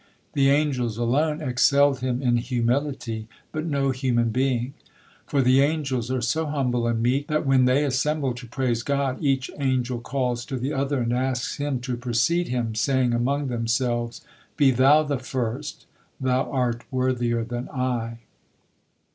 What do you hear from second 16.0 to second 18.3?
thou are worthier than I."